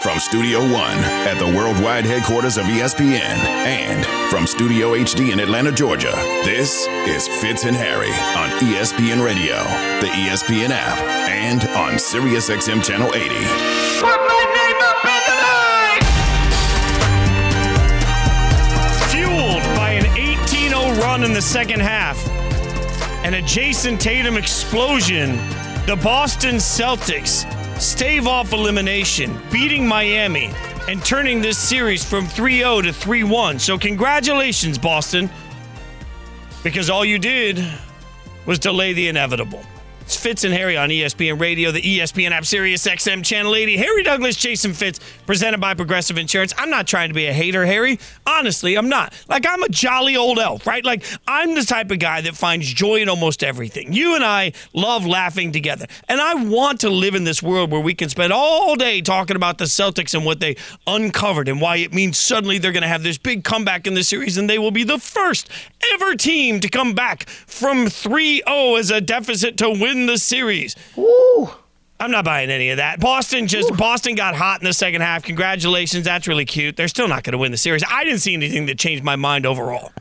[0.00, 0.96] From Studio One
[1.28, 7.28] at the worldwide headquarters of ESPN and from Studio HD in Atlanta, Georgia, this is
[7.28, 9.56] Fitz and Harry on ESPN Radio,
[10.00, 13.28] the ESPN app, and on SiriusXM Channel 80.
[14.00, 16.02] Put my name up in the night!
[19.10, 22.26] Fueled by an 18 0 run in the second half
[23.22, 25.36] and a Jayson Tatum explosion,
[25.84, 27.44] the Boston Celtics
[27.80, 30.52] stave off elimination, beating Miami
[30.88, 33.58] and turning this series from 3 0 to 3 1.
[33.58, 35.30] So, congratulations, Boston,
[36.62, 37.64] because all you did
[38.46, 39.62] was delay the inevitable.
[40.02, 43.76] It's Fitz and Harry on ESPN Radio, the ESPN app, Sirius XM Channel 80.
[43.76, 44.98] Harry Douglas, Jason Fitz,
[45.30, 46.52] presented by Progressive Insurance.
[46.58, 48.00] I'm not trying to be a hater, Harry.
[48.26, 49.14] Honestly, I'm not.
[49.28, 50.84] Like, I'm a jolly old elf, right?
[50.84, 53.92] Like, I'm the type of guy that finds joy in almost everything.
[53.92, 55.86] You and I love laughing together.
[56.08, 59.36] And I want to live in this world where we can spend all day talking
[59.36, 60.56] about the Celtics and what they
[60.88, 64.02] uncovered and why it means suddenly they're going to have this big comeback in the
[64.02, 65.48] series and they will be the first
[65.92, 70.74] ever team to come back from 3 0 as a deficit to win the series.
[72.00, 72.98] I'm not buying any of that.
[72.98, 75.22] Boston just Boston got hot in the second half.
[75.22, 76.76] Congratulations, that's really cute.
[76.76, 77.84] They're still not going to win the series.
[77.88, 79.92] I didn't see anything that changed my mind overall.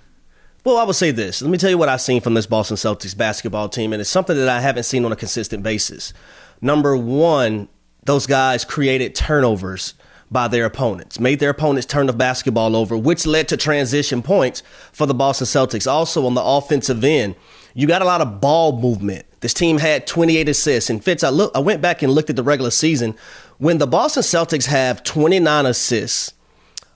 [0.64, 1.42] Well, I will say this.
[1.42, 4.10] Let me tell you what I've seen from this Boston Celtics basketball team, and it's
[4.10, 6.14] something that I haven't seen on a consistent basis.
[6.62, 7.68] Number one,
[8.06, 9.94] those guys created turnovers
[10.32, 14.64] by their opponents, made their opponents turn the basketball over, which led to transition points
[14.92, 15.90] for the Boston Celtics.
[15.90, 17.36] Also, on the offensive end,
[17.74, 19.26] you got a lot of ball movement.
[19.42, 20.90] This team had 28 assists.
[20.90, 23.16] And Fitz, I look, I went back and looked at the regular season.
[23.58, 26.34] When the Boston Celtics have 29 assists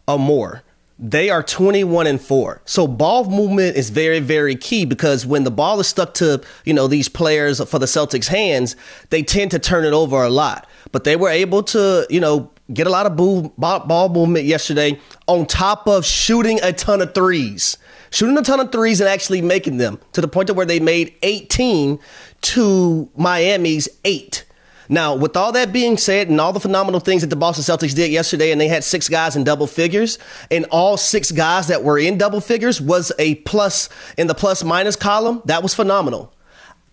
[0.08, 0.64] or more,
[1.00, 2.62] they are 21 and 4.
[2.66, 6.74] So ball movement is very very key because when the ball is stuck to, you
[6.74, 8.76] know, these players for the Celtics hands,
[9.10, 10.68] they tend to turn it over a lot.
[10.92, 15.00] But they were able to, you know, get a lot of ball, ball movement yesterday
[15.28, 17.78] on top of shooting a ton of threes.
[18.14, 20.79] Shooting a ton of threes and actually making them to the point to where they
[20.79, 21.97] made 18
[22.41, 24.46] to Miami's 8.
[24.88, 27.96] Now, with all that being said, and all the phenomenal things that the Boston Celtics
[27.96, 30.19] did yesterday, and they had six guys in double figures,
[30.52, 34.63] and all six guys that were in double figures was a plus in the plus
[34.63, 36.31] minus column, that was phenomenal.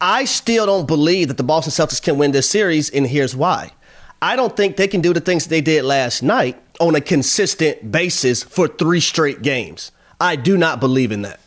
[0.00, 3.72] I still don't believe that the Boston Celtics can win this series, and here's why.
[4.22, 7.92] I don't think they can do the things they did last night on a consistent
[7.92, 9.92] basis for three straight games.
[10.20, 11.40] I do not believe in that.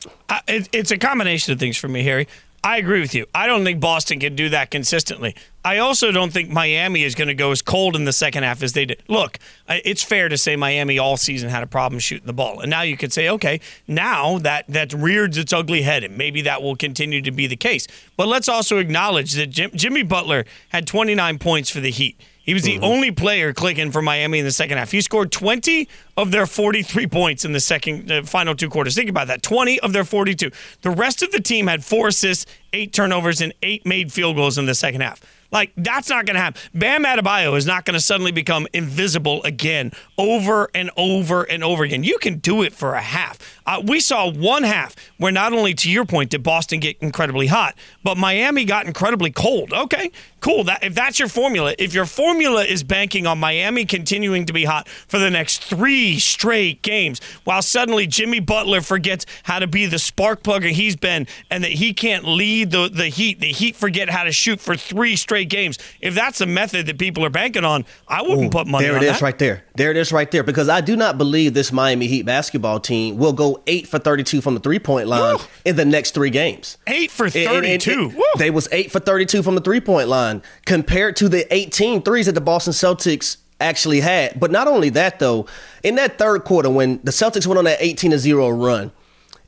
[0.47, 2.27] It, it's a combination of things for me, Harry.
[2.65, 3.25] I agree with you.
[3.35, 5.35] I don't think Boston can do that consistently.
[5.65, 8.63] I also don't think Miami is going to go as cold in the second half
[8.63, 9.03] as they did.
[9.09, 12.69] Look, it's fair to say Miami all season had a problem shooting the ball, and
[12.69, 16.61] now you could say, okay, now that that rears its ugly head, and maybe that
[16.61, 17.85] will continue to be the case.
[18.15, 22.17] But let's also acknowledge that Jim, Jimmy Butler had 29 points for the Heat.
[22.43, 22.83] He was the Mm-hmm.
[22.83, 24.91] only player clicking for Miami in the second half.
[24.91, 25.87] He scored 20
[26.17, 28.95] of their 43 points in the second uh, final two quarters.
[28.95, 29.41] Think about that.
[29.41, 30.51] 20 of their 42.
[30.81, 34.57] The rest of the team had four assists, eight turnovers and eight made field goals
[34.57, 35.21] in the second half.
[35.51, 36.59] Like that's not going to happen.
[36.73, 41.83] Bam Adebayo is not going to suddenly become invisible again, over and over and over
[41.83, 42.03] again.
[42.03, 43.37] You can do it for a half.
[43.65, 47.47] Uh, we saw one half where not only, to your point, did Boston get incredibly
[47.47, 49.71] hot, but Miami got incredibly cold.
[49.73, 50.63] Okay, cool.
[50.65, 54.65] That if that's your formula, if your formula is banking on Miami continuing to be
[54.65, 59.85] hot for the next three straight games, while suddenly Jimmy Butler forgets how to be
[59.85, 63.75] the spark plugger he's been, and that he can't lead the the Heat, the Heat
[63.75, 65.77] forget how to shoot for three straight games.
[66.01, 69.03] If that's the method that people are banking on, I wouldn't put money There on
[69.03, 69.21] it is that.
[69.21, 69.63] right there.
[69.75, 70.43] There it is right there.
[70.43, 74.41] Because I do not believe this Miami Heat basketball team will go eight for 32
[74.41, 75.41] from the three point line Woo.
[75.65, 76.77] in the next three games.
[76.87, 78.13] Eight for And- and- and- 32.
[78.37, 82.25] They was eight for 32 from the three point line compared to the 18 threes
[82.27, 84.39] that the Boston Celtics actually had.
[84.39, 85.45] But not only that though,
[85.83, 88.91] in that third quarter when the Celtics went on that 18 to 0 run,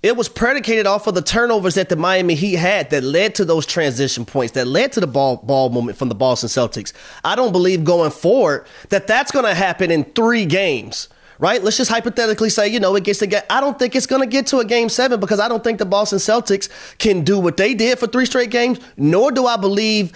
[0.04, 3.46] it was predicated off of the turnovers that the Miami Heat had that led to
[3.46, 6.94] those transition points, that led to the ball ball movement from the Boston Celtics.
[7.24, 11.10] I don't believe going forward that that's going to happen in three games.
[11.38, 11.62] Right?
[11.62, 13.46] Let's just hypothetically say, you know, it gets to get.
[13.50, 15.80] I don't think it's going to get to a game seven because I don't think
[15.80, 18.80] the Boston Celtics can do what they did for three straight games.
[18.98, 20.14] Nor do I believe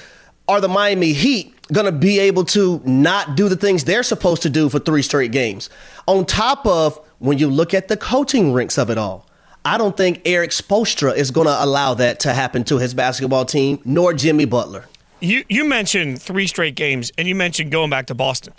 [0.48, 4.42] are the Miami Heat going to be able to not do the things they're supposed
[4.42, 5.70] to do for three straight games.
[6.08, 9.28] On top of when you look at the coaching ranks of it all,
[9.66, 13.46] I don't think Erik Spoelstra is going to allow that to happen to his basketball
[13.46, 14.86] team, nor Jimmy Butler.
[15.20, 18.54] You you mentioned three straight games, and you mentioned going back to Boston.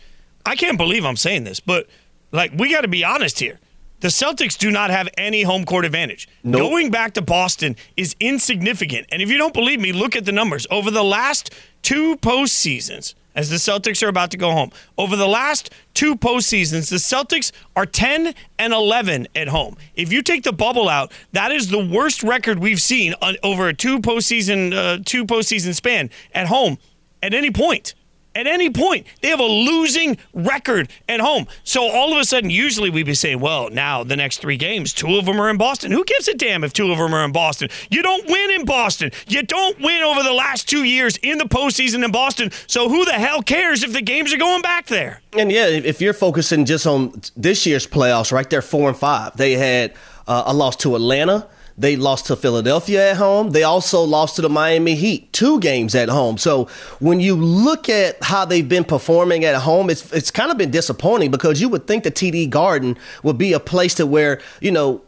[0.44, 1.88] I can't believe I'm saying this, but
[2.32, 3.58] like we got to be honest here.
[4.00, 6.26] The Celtics do not have any home court advantage.
[6.42, 6.62] Nope.
[6.62, 9.06] Going back to Boston is insignificant.
[9.12, 10.66] And if you don't believe me, look at the numbers.
[10.70, 14.70] Over the last two postseasons, as the Celtics are about to go home.
[14.98, 19.76] Over the last two postseasons, the Celtics are 10 and 11 at home.
[19.94, 23.68] If you take the bubble out, that is the worst record we've seen on, over
[23.68, 26.78] a two postseason uh, two postseason span at home
[27.22, 27.94] at any point
[28.34, 29.06] at any point.
[29.20, 31.46] They have a losing record at home.
[31.64, 34.92] So all of a sudden, usually we'd be saying, well, now the next three games,
[34.92, 35.92] two of them are in Boston.
[35.92, 37.68] Who gives a damn if two of them are in Boston?
[37.90, 39.10] You don't win in Boston.
[39.26, 42.50] You don't win over the last two years in the postseason in Boston.
[42.66, 45.20] So who the hell cares if the games are going back there?
[45.32, 49.36] And yeah, if you're focusing just on this year's playoffs, right there, four and five,
[49.36, 49.94] they had
[50.26, 51.48] uh, a loss to Atlanta.
[51.80, 53.52] They lost to Philadelphia at home.
[53.52, 56.36] They also lost to the Miami Heat, two games at home.
[56.36, 56.68] So
[56.98, 60.70] when you look at how they've been performing at home, it's it's kind of been
[60.70, 64.70] disappointing because you would think the TD Garden would be a place to where you
[64.70, 65.00] know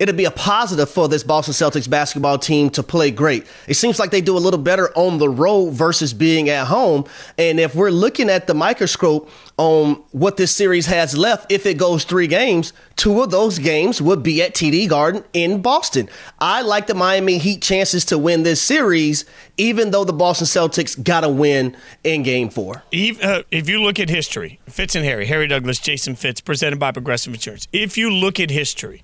[0.00, 3.46] it'd be a positive for this Boston Celtics basketball team to play great.
[3.68, 7.04] It seems like they do a little better on the road versus being at home.
[7.36, 11.74] And if we're looking at the microscope on what this series has left, if it
[11.74, 16.08] goes three games, two of those games would be at TD Garden in Boston.
[16.38, 19.26] I like the Miami Heat chances to win this series,
[19.58, 22.82] even though the Boston Celtics got to win in game four.
[22.90, 26.78] If, uh, if you look at history, Fitz and Harry, Harry Douglas, Jason Fitz, presented
[26.78, 27.68] by Progressive Insurance.
[27.70, 29.02] If you look at history,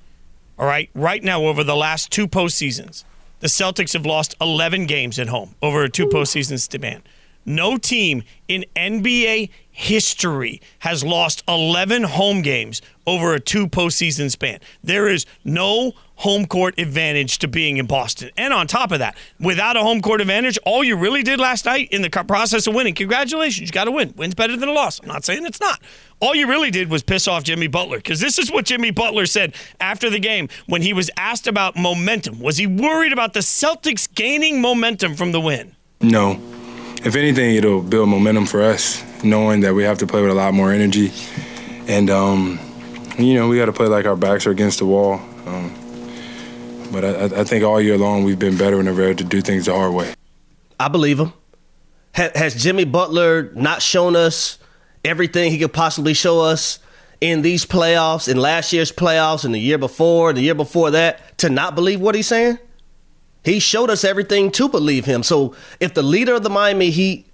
[0.58, 3.04] all right, right now over the last two postseasons,
[3.40, 7.02] the Celtics have lost 11 games at home over a two postseason span.
[7.44, 14.58] No team in NBA history has lost 11 home games over a two postseason span.
[14.82, 18.30] There is no home court advantage to being in Boston.
[18.38, 21.66] And on top of that, without a home court advantage, all you really did last
[21.66, 24.14] night in the process of winning, congratulations, you got to win.
[24.16, 24.98] Win's better than a loss.
[25.00, 25.82] I'm not saying it's not.
[26.20, 29.26] All you really did was piss off Jimmy Butler because this is what Jimmy Butler
[29.26, 32.40] said after the game when he was asked about momentum.
[32.40, 35.76] Was he worried about the Celtics gaining momentum from the win?
[36.00, 36.40] No.
[37.06, 40.34] If anything, it'll build momentum for us, knowing that we have to play with a
[40.34, 41.12] lot more energy.
[41.86, 42.58] And, um,
[43.16, 45.20] you know, we got to play like our backs are against the wall.
[45.46, 45.72] Um,
[46.90, 49.66] but I, I, think all year long we've been better and ready to do things
[49.66, 50.14] the hard way.
[50.80, 51.32] I believe him.
[52.12, 54.58] has Jimmy Butler not shown us
[55.04, 56.80] everything he could possibly show us
[57.20, 61.38] in these playoffs, in last year's playoffs, and the year before, the year before that,
[61.38, 62.58] to not believe what he's saying?
[63.46, 65.22] He showed us everything to believe him.
[65.22, 67.26] So if the leader of the Miami Heat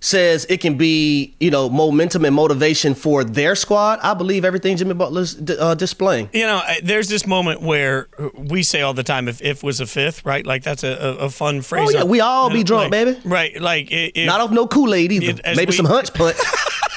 [0.00, 4.76] says it can be, you know, momentum and motivation for their squad, I believe everything
[4.76, 6.28] Jimmy Butler's uh, displaying.
[6.32, 9.86] You know, there's this moment where we say all the time, if if was a
[9.86, 10.44] fifth, right?
[10.44, 11.94] Like that's a, a fun phrase.
[11.94, 13.20] Oh, yeah, we all be drunk, like, baby.
[13.24, 13.60] Right.
[13.60, 15.40] Like, if, not off no Kool Aid either.
[15.44, 16.36] It, Maybe we, some Hunch punch.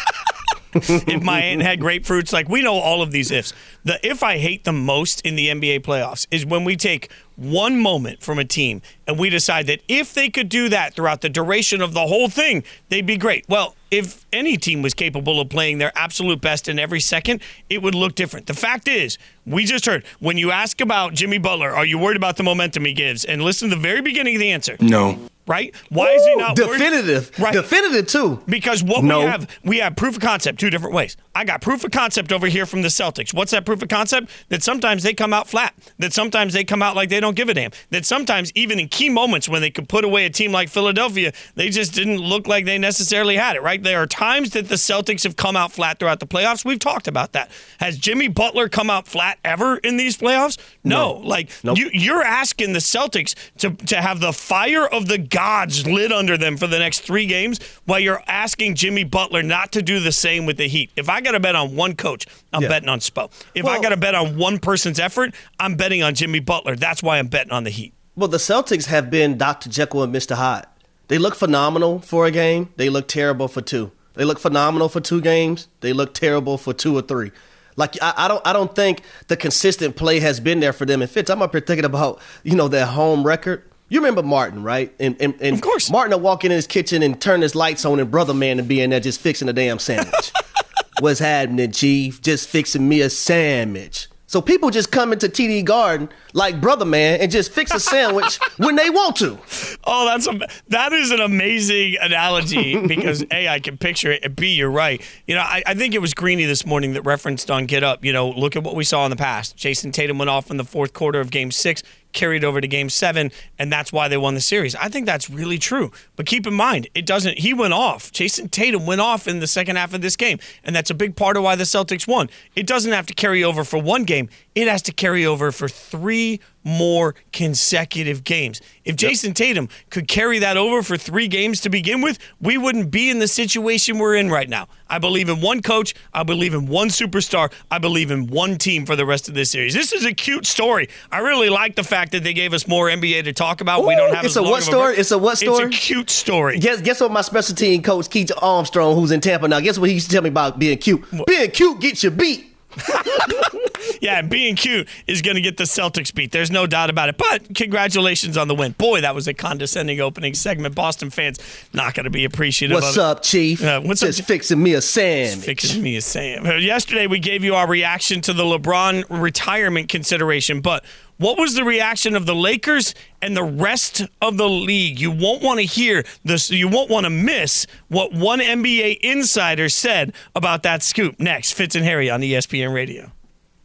[1.07, 2.33] if my aunt had grapefruits.
[2.33, 3.53] Like we know all of these ifs.
[3.83, 7.79] The if I hate the most in the NBA playoffs is when we take one
[7.79, 11.29] moment from a team and we decide that if they could do that throughout the
[11.29, 13.45] duration of the whole thing, they'd be great.
[13.47, 17.81] Well, if any team was capable of playing their absolute best in every second, it
[17.81, 18.47] would look different.
[18.47, 22.17] The fact is, we just heard when you ask about Jimmy Butler, are you worried
[22.17, 23.25] about the momentum he gives?
[23.25, 24.77] And listen to the very beginning of the answer.
[24.79, 25.75] No right?
[25.89, 27.31] Why is he not definitive?
[27.37, 27.43] Worried?
[27.43, 28.41] Right, definitive too.
[28.47, 29.19] Because what no.
[29.19, 31.17] we have, we have proof of concept two different ways.
[31.33, 33.33] I got proof of concept over here from the Celtics.
[33.33, 34.29] What's that proof of concept?
[34.49, 35.73] That sometimes they come out flat.
[35.99, 37.71] That sometimes they come out like they don't give a damn.
[37.91, 41.33] That sometimes even in key moments when they could put away a team like Philadelphia,
[41.55, 43.61] they just didn't look like they necessarily had it.
[43.61, 43.81] Right?
[43.81, 46.65] There are times that the Celtics have come out flat throughout the playoffs.
[46.65, 47.51] We've talked about that.
[47.79, 50.57] Has Jimmy Butler come out flat ever in these playoffs?
[50.83, 51.19] No.
[51.19, 51.27] no.
[51.27, 51.77] Like nope.
[51.77, 56.37] you, you're asking the Celtics to to have the fire of the gods lit under
[56.37, 60.11] them for the next three games while you're asking Jimmy Butler not to do the
[60.11, 60.91] same with the Heat.
[60.95, 62.69] If I got to bet on one coach, I'm yeah.
[62.69, 63.31] betting on Spo.
[63.53, 66.75] If well, I got to bet on one person's effort, I'm betting on Jimmy Butler.
[66.75, 67.93] That's why I'm betting on the Heat.
[68.15, 69.69] Well, the Celtics have been Dr.
[69.69, 70.35] Jekyll and Mr.
[70.35, 70.65] Hyde.
[71.07, 72.69] They look phenomenal for a game.
[72.77, 73.91] They look terrible for two.
[74.13, 75.67] They look phenomenal for two games.
[75.81, 77.31] They look terrible for two or three.
[77.75, 81.01] Like I, I, don't I don't think the consistent play has been there for them.
[81.01, 83.63] And Fitz, I'm up here thinking about you know their home record.
[83.87, 84.91] You remember Martin, right?
[84.99, 87.85] And, and, and of course, Martin would walk in his kitchen and turn his lights
[87.85, 90.31] on, and brother man to be in there just fixing a damn sandwich.
[90.99, 92.19] What's happening, Chief?
[92.21, 94.07] Just fixing me a sandwich.
[94.27, 98.37] So people just come into TD Garden like brother man and just fix a sandwich
[98.57, 99.37] when they want to.
[99.83, 100.39] Oh, that's a,
[100.69, 105.01] that is an amazing analogy because a I can picture it and b you're right.
[105.27, 108.03] You know, I, I think it was Greeny this morning that referenced on Get Up.
[108.03, 109.55] You know, look at what we saw in the past.
[109.55, 111.83] Jayson Tatum went off in the fourth quarter of Game Six
[112.15, 114.73] carried over to game seven, and that's why they won the series.
[114.75, 115.91] I think that's really true.
[116.15, 118.11] But keep in mind, it doesn't, he went off.
[118.11, 121.15] Jayson Tatum went off in the second half of this game, and that's a big
[121.15, 122.29] part of why the Celtics won.
[122.55, 125.67] It doesn't have to carry over for one game, it has to carry over for
[125.67, 128.59] three more consecutive games.
[128.83, 132.91] If Jayson Tatum could carry that over for three games to begin with, we wouldn't
[132.91, 134.67] be in the situation we're in right now.
[134.89, 135.93] I believe in one coach.
[136.13, 137.51] I believe in one superstar.
[137.71, 139.73] I believe in one team for the rest of this series.
[139.73, 140.89] This is a cute story.
[141.11, 143.85] I really like the fact that they gave us more NBA to talk about.
[143.85, 144.87] we don't have it's a long what of story?
[144.93, 144.99] break.
[144.99, 145.65] It's a what story?
[145.65, 146.59] It's a cute story.
[146.59, 149.89] Guess guess what my special team coach Keith Armstrong, who's in Tampa now, guess what
[149.89, 151.03] he used to tell me about being cute?
[151.27, 152.54] Being cute gets you beat.
[154.01, 156.31] Yeah, being cute is going to get the Celtics beat.
[156.31, 157.17] There's no doubt about it.
[157.17, 158.73] But congratulations on the win.
[158.73, 160.75] Boy, that was a condescending opening segment.
[160.75, 161.39] Boston fans
[161.73, 163.63] not going to be appreciative What's of up, Chief?
[163.63, 164.27] Uh, what's up, Just Chief?
[164.27, 165.45] fixing me a sandwich.
[165.45, 166.45] Fixing me a Sam.
[166.45, 170.83] Uh, Yesterday, we gave you our reaction to the LeBron retirement consideration, but
[171.17, 174.99] what was the reaction of the Lakers and the rest of the league?
[174.99, 176.49] You won't want to hear this.
[176.49, 181.19] You won't want to miss what one NBA insider said about that scoop.
[181.19, 183.11] Next, Fitz and Harry on ESPN Radio.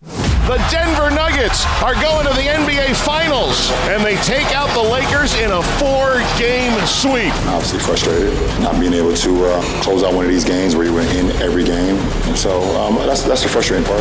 [0.02, 5.34] The Denver Nuggets are going to the NBA Finals, and they take out the Lakers
[5.34, 7.32] in a four-game sweep.
[7.46, 10.94] obviously frustrated not being able to uh, close out one of these games where you
[10.94, 11.96] were in every game.
[12.26, 14.00] And so um, that's that's the frustrating part.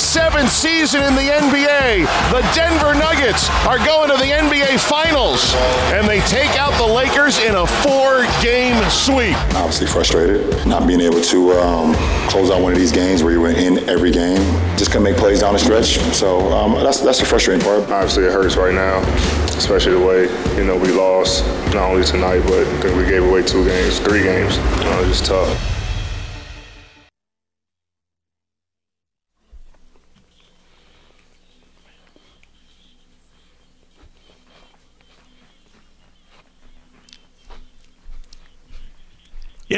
[0.00, 5.54] 47th season in the NBA, the Denver Nuggets are going to the NBA Finals,
[5.92, 9.36] and they take out the Lakers in a four-game sweep.
[9.56, 11.94] Obviously frustrated not being able to um,
[12.30, 14.40] close out one of these games where you were in every game.
[14.78, 15.98] Just couldn't make plays down the stretch.
[16.14, 17.82] So um, that's that's the frustrating part.
[17.90, 19.00] Obviously, it hurts right now,
[19.58, 20.22] especially the way
[20.56, 23.98] you know we lost not only tonight, but I think we gave away two games,
[23.98, 24.56] three games.
[24.56, 25.79] You know, it's just tough.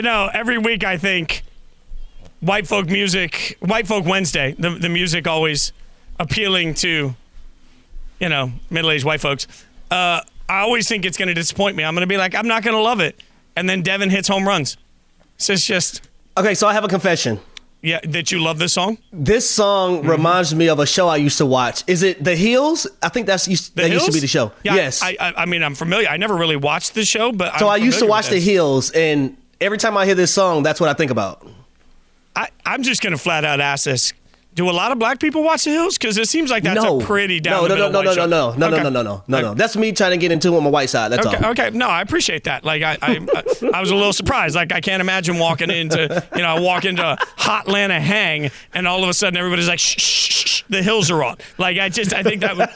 [0.03, 1.45] You know, every week I think
[2.41, 5.73] white folk music, white folk Wednesday, the, the music always
[6.19, 7.15] appealing to,
[8.19, 9.47] you know, middle aged white folks.
[9.93, 11.85] Uh, I always think it's going to disappoint me.
[11.85, 13.23] I'm going to be like, I'm not going to love it.
[13.55, 14.77] And then Devin hits home runs.
[15.37, 16.03] So it's just,
[16.37, 17.39] Okay, so I have a confession.
[17.81, 18.99] yeah, that you love this song.
[19.13, 20.11] This song Mm-hmm.
[20.11, 21.85] reminds me of a show I used to watch.
[21.87, 22.89] Is it The Hills?
[23.01, 24.51] I think that's used, that used to be the show.
[24.65, 25.01] Yeah, yes.
[25.01, 26.09] I, I, I mean, I'm familiar.
[26.09, 28.41] I never really watched the show, but so I'm I used to watch The.
[28.41, 31.47] Hills, and every time I hear this song, that's what I think about.
[32.37, 34.13] I, I'm just going to flat out ask this.
[34.55, 35.97] Do a lot of black people watch The Hills?
[35.97, 37.99] Because it seems like that's no, a pretty down no, the no, no, middle no,
[38.01, 38.27] white no, show.
[38.27, 38.83] no, no, no, Okay.
[38.83, 39.55] no, no, no, no, no.
[39.55, 41.11] That's me trying to get into on my white side.
[41.11, 41.53] That's Okay, all.
[41.53, 42.63] okay, no, I appreciate that.
[42.63, 43.27] Like I, I,
[43.73, 44.55] I was a little surprised.
[44.55, 47.03] Like I can't imagine walking into, you know, I walk into
[47.39, 51.25] Hotlanta Hang, and all of a sudden everybody's like, shh, shh, shh, the hills are
[51.25, 51.37] on.
[51.57, 52.69] Like I just, I think that would.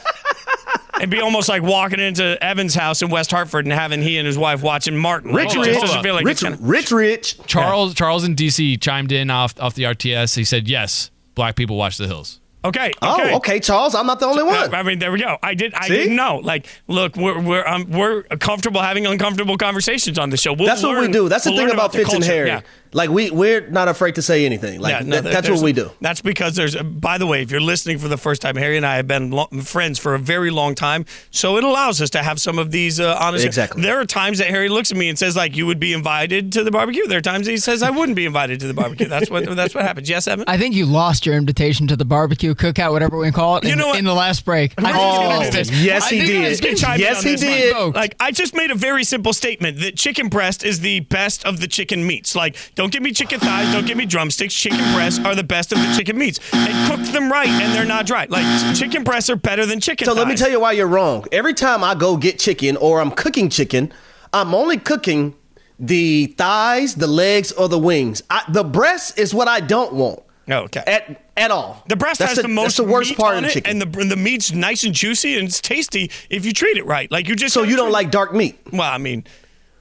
[0.97, 4.25] It'd be almost like walking into Evan's house in West Hartford and having he and
[4.27, 5.33] his wife watching Martin.
[5.33, 7.37] Rich, Like, it rich, just doesn't feel like rich, kinda- rich, rich.
[7.47, 10.35] Charles Charles in DC chimed in off off the RTS.
[10.35, 12.91] He said, "Yes, black people watch The Hills." Okay.
[13.01, 13.95] Oh, okay, Charles.
[13.95, 14.73] I'm not the only one.
[14.75, 15.37] I mean, there we go.
[15.41, 15.73] I did.
[15.73, 15.93] I See?
[15.95, 16.41] didn't know.
[16.43, 20.51] Like, look, we're we're um, we're comfortable having uncomfortable conversations on the show.
[20.53, 21.29] We'll That's what we do.
[21.29, 22.23] That's the we'll thing learn about Fitz and.
[22.23, 22.47] Harry.
[22.49, 22.61] Yeah.
[22.93, 24.79] Like we we're not afraid to say anything.
[24.79, 25.91] Like Yeah, no, that- that's what we do.
[26.01, 26.75] That's because there's.
[26.75, 29.31] By the way, if you're listening for the first time, Harry and I have been
[29.31, 32.71] lo- friends for a very long time, so it allows us to have some of
[32.71, 33.45] these uh, honest.
[33.45, 33.81] Exactly.
[33.81, 36.51] There are times that Harry looks at me and says, like, "You would be invited
[36.53, 38.73] to the barbecue." There are times that he says, "I wouldn't be invited to the
[38.73, 40.09] barbecue." That's what that's what happens.
[40.09, 40.45] Yes, Evan.
[40.47, 43.73] I think you lost your invitation to the barbecue, cookout, whatever we call it, You
[43.73, 43.99] in, know what?
[43.99, 44.73] in the last break.
[44.77, 45.67] I think just you gonna lost do it.
[45.67, 45.81] this.
[45.83, 46.43] Yes, I he did.
[46.51, 46.77] it's good.
[46.77, 47.73] chime in Yes, he this, did.
[47.75, 47.95] Mike.
[47.95, 51.59] Like I just made a very simple statement that chicken breast is the best of
[51.59, 52.35] the chicken meats.
[52.35, 54.53] Like don't give me chicken thighs, don't give me drumsticks.
[54.53, 56.39] Chicken breasts are the best of the chicken meats.
[56.53, 58.27] And cook them right and they're not dry.
[58.29, 60.17] Like chicken breasts are better than chicken So thighs.
[60.19, 61.25] let me tell you why you're wrong.
[61.31, 63.91] Every time I go get chicken or I'm cooking chicken,
[64.31, 65.35] I'm only cooking
[65.79, 68.21] the thighs, the legs, or the wings.
[68.29, 70.83] I, the breast is what I don't want oh, Okay.
[70.87, 71.83] at at all.
[71.87, 73.71] the breast that's has the, most that's the worst meat part on of it, chicken.
[73.71, 76.85] and the and the meat's nice and juicy and it's tasty if you treat it
[76.85, 77.11] right.
[77.11, 78.59] Like you just so you don't treat- like dark meat?
[78.73, 79.23] Well, I mean,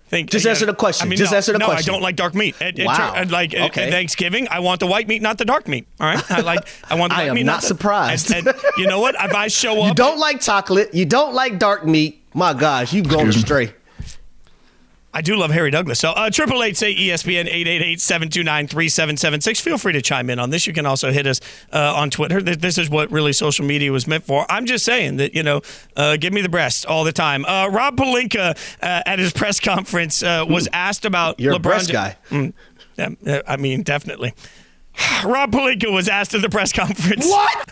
[0.09, 0.31] think.
[0.31, 1.07] Just answer the question.
[1.07, 1.91] I mean, Just no, answer the no, question.
[1.91, 2.55] I don't like dark meat.
[2.61, 2.95] At, at Wow.
[3.13, 3.85] tur- at, like Okay.
[3.85, 5.87] at Thanksgiving, I want the white meat, not the dark meat.
[6.01, 6.61] All right, I like.
[6.89, 7.13] I want.
[7.13, 8.31] The I white am meat, not the- surprised.
[8.33, 9.15] And, and you know what?
[9.19, 10.95] If I show up, You don't like chocolate.
[10.95, 12.23] You don't like dark meat.
[12.35, 13.73] My gosh, you've gone astray.
[15.17, 15.99] I do love Harry Douglas.
[15.99, 17.51] So, uh, triple eight say ESPN
[17.97, 19.63] 888-729-3776.
[19.63, 20.67] Feel free to chime in on this.
[20.67, 21.41] You can also hit us
[21.73, 22.43] uh, on Twitter.
[22.43, 24.45] This is what really social media was meant for.
[24.51, 25.63] I'm just saying that you know,
[25.97, 27.47] uh, give me the breast all the time.
[27.47, 31.61] Uh, Rob Pelinka uh, at his press conference uh, was asked about You're LeBron a
[31.61, 32.17] breast guy.
[32.29, 32.53] Mm,
[32.99, 34.35] yeah, I mean, definitely.
[35.25, 37.27] Rob Pelinka was asked at the press conference.
[37.27, 37.71] What?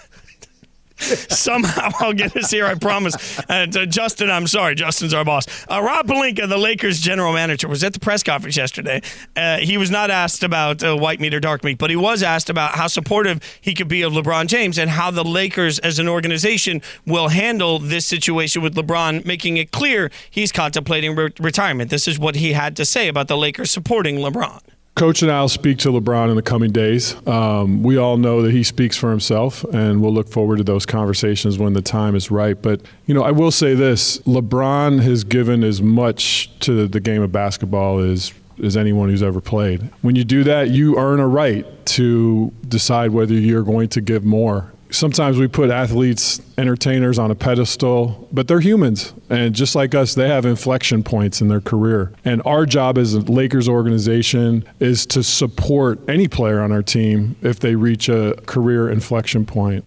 [1.29, 3.41] Somehow I'll get us here, I promise.
[3.49, 5.47] And uh, Justin, I'm sorry, Justin's our boss.
[5.71, 9.03] Uh, Rob Pelinka, the Lakers general manager, was at the press conference yesterday.
[9.37, 12.23] Uh, he was not asked about uh, white meat or dark meat, but he was
[12.23, 15.99] asked about how supportive he could be of LeBron James and how the Lakers as
[15.99, 21.91] an organization will handle this situation with LeBron, making it clear he's contemplating re- retirement.
[21.91, 24.61] This is what he had to say about the Lakers supporting LeBron.
[24.95, 27.17] Coach and I will speak to LeBron in the coming days.
[27.27, 30.87] Um, we all know that he speaks for himself, and we'll look forward to those
[30.87, 32.61] conversations when the time is right.
[32.61, 37.23] But, you know, I will say this LeBron has given as much to the game
[37.23, 38.33] of basketball as
[38.63, 39.91] as anyone who's ever played.
[40.03, 44.25] When you do that, you earn a right to decide whether you're going to give
[44.25, 49.13] more sometimes we put athletes, entertainers on a pedestal, but they're humans.
[49.29, 52.13] And just like us, they have inflection points in their career.
[52.25, 57.37] And our job as a Lakers organization is to support any player on our team
[57.43, 59.85] if they reach a career inflection point.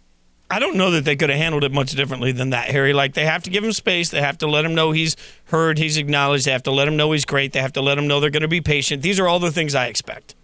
[0.49, 2.93] I don't know that they could have handled it much differently than that, Harry.
[2.93, 4.09] Like they have to give him space.
[4.09, 6.45] They have to let him know he's heard, he's acknowledged.
[6.45, 7.51] They have to let him know he's great.
[7.51, 9.01] They have to let him know they're going to be patient.
[9.01, 10.35] These are all the things I expect.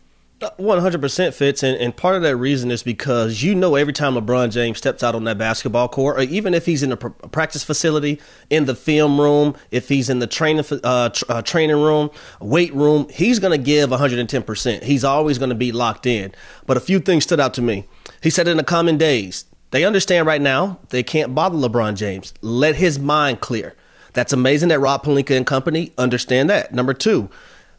[0.58, 3.94] One hundred percent Fitz, and, and part of that reason is because you know every
[3.94, 6.98] time LeBron James steps out on that basketball court, or even if he's in a
[6.98, 8.20] pr- practice facility,
[8.50, 12.10] in the film room, if he's in the training uh, tr- uh, training room,
[12.40, 14.84] weight room, he's going to give one hundred and ten percent.
[14.84, 16.34] He's always going to be locked in.
[16.66, 17.86] But a few things stood out to me.
[18.22, 22.34] He said in the common days, they understand right now they can't bother LeBron James.
[22.42, 23.76] Let his mind clear.
[24.14, 26.74] That's amazing that Rob Pelinka and company understand that.
[26.74, 27.30] Number two,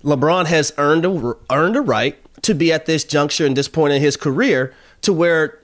[0.03, 3.93] LeBron has earned a, earned a right to be at this juncture and this point
[3.93, 5.61] in his career to where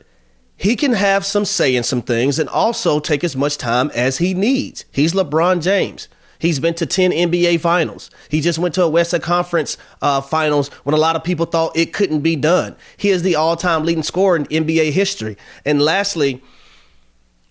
[0.57, 4.19] he can have some say in some things and also take as much time as
[4.19, 4.85] he needs.
[4.93, 6.09] He's LeBron James.
[6.39, 8.11] He's been to 10 NBA finals.
[8.31, 11.77] He just went to a Western Conference uh, finals when a lot of people thought
[11.77, 12.77] it couldn't be done.
[12.97, 15.37] He is the all time leading scorer in NBA history.
[15.65, 16.43] And lastly,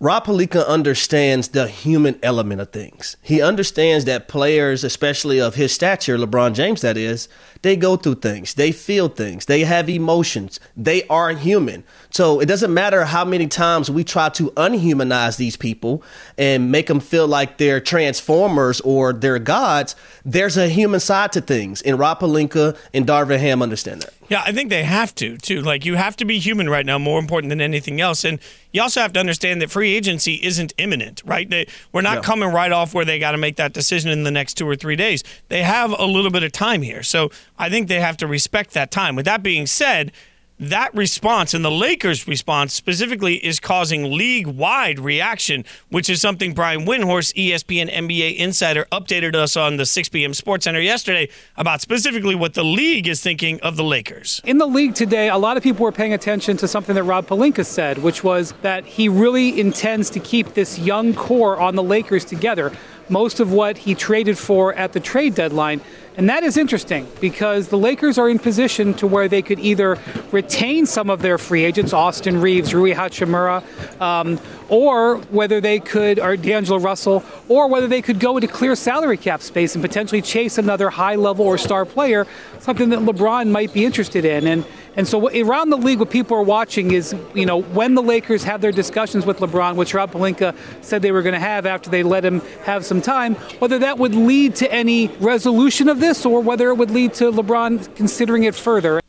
[0.01, 3.18] Rob Pelinka understands the human element of things.
[3.22, 7.27] He understands that players, especially of his stature, LeBron James, that is,
[7.64, 11.83] they go through things, they feel things, they have emotions, they are human.
[12.12, 16.01] So it doesn't matter how many times we try to unhumanize these people
[16.38, 19.98] and make them feel like they're transformers or they're gods.
[20.24, 24.14] There's a human side to things, and Rob Pelinka and Darvin Ham understand that.
[24.29, 25.61] Yeah, I think they have to too.
[25.61, 28.24] Like you have to be human right now, more important than anything else.
[28.24, 28.39] And
[28.72, 31.50] you also have to understand that free agency isn't imminent, right?
[31.50, 32.22] They, we're not yeah.
[32.22, 34.75] coming right off where they got to make that decision in the next two or
[34.75, 35.24] three days.
[35.48, 38.74] They have a little bit of time here, so I think they have to respect
[38.74, 39.15] that time.
[39.15, 40.11] With that being said,
[40.59, 46.53] that response and the Lakers' response specifically is causing league wide reaction, which is something
[46.53, 50.33] Brian Windhorst, ESPN NBA insider, updated us on the 6 p.m.
[50.33, 54.41] Sports Center yesterday about specifically what the league is thinking of the Lakers.
[54.43, 57.27] In the league today, a lot of people were paying attention to something that Rob
[57.27, 61.83] Pelinka said, which was that he really intends to keep this young core on the
[61.83, 62.74] Lakers together.
[63.07, 65.81] Most of what he traded for at the trade deadline
[66.20, 69.98] and that is interesting because the Lakers are in position to where they could either
[70.34, 73.64] retain some of their free agents, Austin Reaves, Rui Hachimura,
[74.01, 78.75] um, or whether they could, or D'Angelo Russell, or whether they could go into clear
[78.75, 82.27] salary cap space and potentially chase another high level or star player,
[82.60, 84.46] something that LeBron might be interested in.
[84.46, 88.01] And and so around the league, what people are watching is, you know, when the
[88.01, 91.65] Lakers have their discussions with LeBron, which Rob Pelinka said they were going to have
[91.65, 95.99] after they let him have some time, whether that would lead to any resolution of
[95.99, 98.99] this or whether it would lead to LeBron considering it further.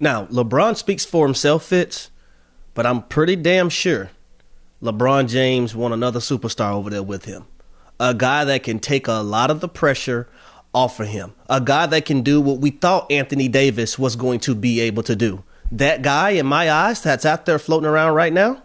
[0.00, 2.10] Now, LeBron speaks for himself, Fitz,
[2.74, 4.10] but I'm pretty damn sure
[4.82, 7.46] LeBron James want another superstar over there with him.
[8.00, 10.28] A guy that can take a lot of the pressure
[10.74, 11.34] offer him.
[11.48, 15.02] A guy that can do what we thought Anthony Davis was going to be able
[15.04, 15.44] to do.
[15.72, 18.62] That guy, in my eyes, that's out there floating around right now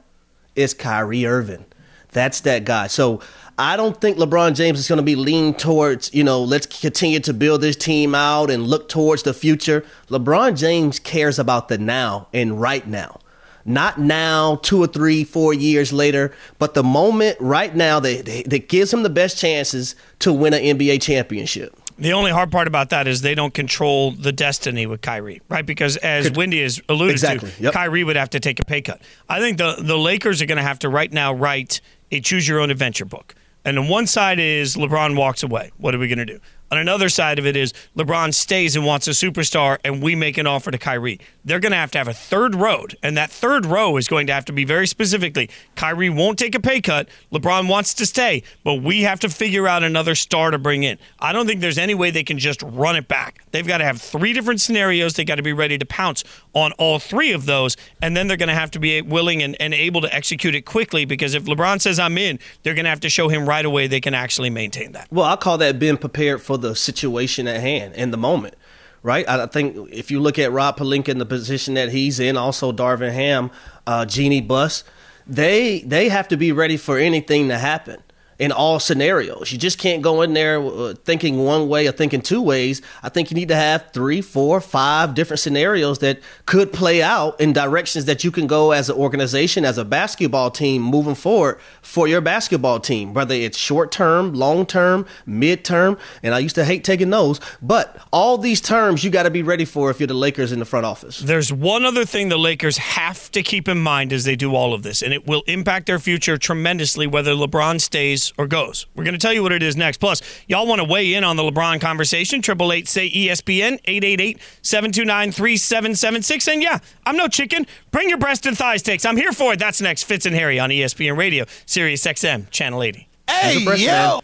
[0.55, 1.65] is Kyrie Irving.
[2.11, 2.87] That's that guy.
[2.87, 3.21] So
[3.57, 7.19] I don't think LeBron James is going to be leaning towards, you know, let's continue
[7.21, 9.85] to build this team out and look towards the future.
[10.09, 13.19] LeBron James cares about the now and right now.
[13.65, 18.69] Not now, two or three, four years later, but the moment right now that, that
[18.69, 21.78] gives him the best chances to win an NBA championship.
[21.99, 25.65] The only hard part about that is they don't control the destiny with Kyrie, right?
[25.65, 27.73] Because as Could, Windy has alluded exactly, to, yep.
[27.73, 29.01] Kyrie would have to take a pay cut.
[29.27, 31.81] I think the the Lakers are going to have to right now write
[32.11, 33.35] a choose your own adventure book.
[33.65, 35.71] And on one side is LeBron walks away.
[35.77, 36.39] What are we going to do?
[36.71, 40.37] On another side of it is LeBron stays and wants a superstar, and we make
[40.37, 41.19] an offer to Kyrie.
[41.43, 44.27] They're going to have to have a third road, and that third row is going
[44.27, 45.49] to have to be very specifically.
[45.75, 47.09] Kyrie won't take a pay cut.
[47.31, 50.99] LeBron wants to stay, but we have to figure out another star to bring in.
[51.19, 53.43] I don't think there's any way they can just run it back.
[53.51, 55.15] They've got to have three different scenarios.
[55.15, 58.37] They got to be ready to pounce on all three of those, and then they're
[58.37, 61.45] going to have to be willing and, and able to execute it quickly because if
[61.45, 64.13] LeBron says I'm in, they're going to have to show him right away they can
[64.13, 65.07] actually maintain that.
[65.11, 68.55] Well, I call that being prepared for the situation at hand in the moment,
[69.03, 69.27] right?
[69.27, 72.71] I think if you look at Rob Pelinka in the position that he's in, also
[72.71, 73.51] Darvin Ham,
[73.87, 74.83] uh, Jeanie Buss,
[75.27, 78.01] they they have to be ready for anything to happen
[78.39, 79.51] in all scenarios.
[79.51, 82.81] You just can't go in there uh, thinking one way or thinking two ways.
[83.03, 87.39] I think you need to have three, four, five different scenarios that could play out
[87.41, 91.59] in directions that you can go as an organization, as a basketball team moving forward
[91.81, 95.97] for your basketball team, whether it's short term, long term, mid term.
[96.23, 99.43] And I used to hate taking those, but all these terms you got to be
[99.43, 101.19] ready for if you're the Lakers in the front office.
[101.19, 104.73] There's one other thing the Lakers have to keep in mind as they do all
[104.73, 108.85] of this, and it will impact their future tremendously whether LeBron stays or goes.
[108.95, 109.97] We're going to tell you what it is next.
[109.97, 112.41] Plus, y'all want to weigh in on the LeBron conversation?
[112.41, 116.47] Triple eight say ESPN eight eight eight seven two nine three seven seven six.
[116.47, 117.65] And yeah, I'm no chicken.
[117.91, 119.05] Bring your breast and thighs takes.
[119.05, 119.59] I'm here for it.
[119.59, 120.03] That's next.
[120.03, 123.07] Fitz and Harry on ESPN Radio, Sirius XM, Channel 80.
[123.29, 124.21] Hey, yo!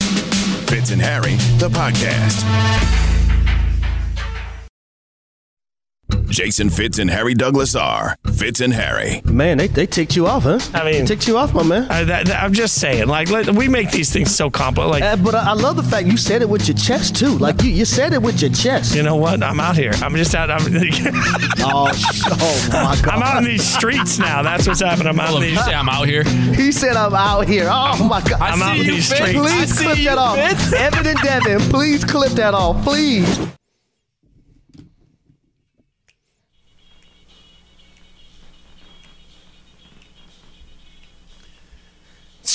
[0.00, 3.05] Fitz and Harry, the podcast.
[6.28, 9.22] Jason Fitz and Harry Douglas are Fitz and Harry.
[9.24, 10.58] Man, they, they ticked you off, huh?
[10.74, 11.90] I mean, ticked you off, my man.
[11.90, 14.90] I, that, that- I'm just saying, like, let, we make these things so complex.
[14.90, 17.38] Like, Uh, but I, I love the fact you said it with your chest too.
[17.38, 18.94] Like you, you said it with your chest.
[18.94, 19.42] you know what?
[19.42, 19.92] I'm out here.
[20.02, 20.50] I'm just out.
[20.50, 20.60] I'm,
[21.68, 23.08] Oh, oh my god!
[23.14, 24.42] I'm out in these streets now.
[24.42, 25.08] That's what's happening.
[25.08, 25.58] I'm out Hold in these.
[25.58, 26.22] I'm out here.
[26.56, 27.68] He said I'm out here.
[27.70, 28.40] Oh my god!
[28.40, 29.38] I'm out in these streets.
[29.38, 30.38] Please clip that off.
[30.72, 33.26] Evan and Devin, please clip that off, please.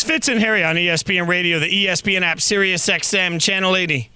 [0.04, 4.10] Fitz and Harry on ESPN Radio, the ESPN app, Sirius XM, Channel 80.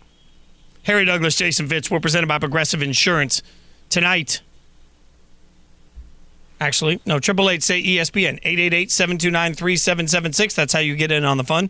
[0.84, 1.90] Harry Douglas, Jason Fitz.
[1.90, 3.42] We're presented by Progressive Insurance
[3.90, 4.42] tonight.
[6.62, 10.56] Actually, no, triple eight say ESPN, 888-729-3776.
[10.56, 11.70] That's how you get in on the fun.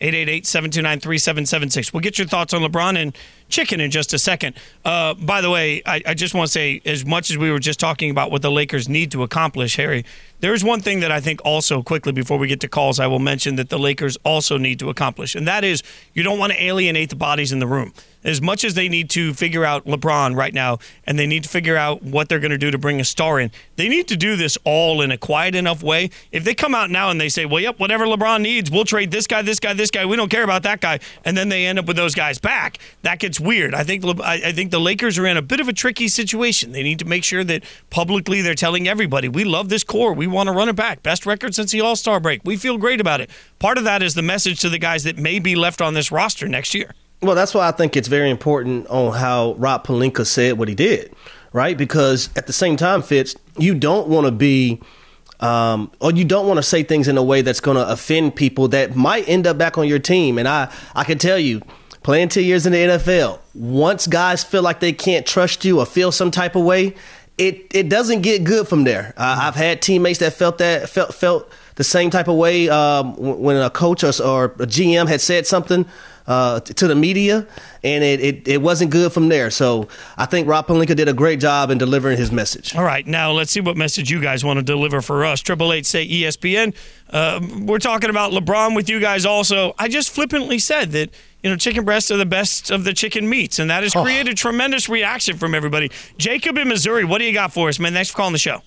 [0.00, 1.92] 888-729-3776.
[1.92, 3.16] We'll get your thoughts on LeBron and
[3.48, 4.56] chicken in just a second.
[4.84, 7.58] Uh, by the way, I, I just want to say, as much as we were
[7.58, 10.04] just talking about what the Lakers need to accomplish, Harry,
[10.40, 13.18] there's one thing that I think also quickly before we get to calls, I will
[13.18, 16.62] mention that the Lakers also need to accomplish, and that is you don't want to
[16.62, 17.94] alienate the bodies in the room.
[18.24, 21.48] As much as they need to figure out LeBron right now, and they need to
[21.48, 24.16] figure out what they're going to do to bring a star in, they need to
[24.16, 26.10] do this all in a quiet enough way.
[26.32, 29.10] If they come out now and they say, "Well, yep, whatever LeBron needs, we'll trade
[29.10, 30.06] this guy, this guy, this guy.
[30.06, 32.78] We don't care about that guy," and then they end up with those guys back,
[33.02, 33.74] that gets weird.
[33.74, 36.72] I think I think the Lakers are in a bit of a tricky situation.
[36.72, 40.12] They need to make sure that publicly they're telling everybody, "We love this core.
[40.12, 41.02] We want to run it back.
[41.02, 42.40] Best record since the All Star break.
[42.44, 45.18] We feel great about it." Part of that is the message to the guys that
[45.18, 46.94] may be left on this roster next year.
[47.22, 50.74] Well, that's why I think it's very important on how Rob Pelinka said what he
[50.74, 51.14] did,
[51.52, 51.76] right?
[51.76, 54.80] Because at the same time, Fitz, you don't want to be,
[55.40, 58.36] um, or you don't want to say things in a way that's going to offend
[58.36, 60.36] people that might end up back on your team.
[60.36, 61.62] And I, I can tell you,
[62.04, 65.86] playing two years in the NFL, once guys feel like they can't trust you or
[65.86, 66.94] feel some type of way,
[67.36, 69.12] it it doesn't get good from there.
[69.16, 73.16] Uh, I've had teammates that felt that felt felt the same type of way um,
[73.16, 75.84] when a coach or, or a GM had said something
[76.26, 77.46] uh, to the media,
[77.82, 79.50] and it, it, it wasn't good from there.
[79.50, 82.74] So I think Rob Pelinka did a great job in delivering his message.
[82.76, 85.40] All right, now let's see what message you guys want to deliver for us.
[85.40, 86.74] Triple eight say ESPN.
[87.10, 89.26] Uh, we're talking about LeBron with you guys.
[89.26, 91.10] Also, I just flippantly said that
[91.44, 94.36] you know chicken breasts are the best of the chicken meats, and that has created
[94.38, 95.90] tremendous reaction from everybody.
[96.16, 97.92] Jacob in Missouri, what do you got for us, man?
[97.92, 98.62] Thanks for calling the show.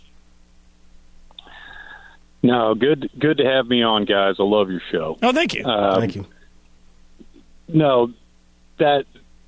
[2.43, 4.35] No, good good to have me on, guys.
[4.39, 5.17] I love your show.
[5.23, 5.65] Oh, thank you.
[5.65, 6.25] Um, Thank you.
[7.67, 8.13] No,
[8.77, 9.05] that